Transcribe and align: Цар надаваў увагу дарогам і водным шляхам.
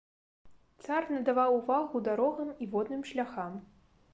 Цар 0.85 1.03
надаваў 1.15 1.51
увагу 1.59 2.01
дарогам 2.09 2.49
і 2.65 2.69
водным 2.73 3.07
шляхам. 3.11 3.53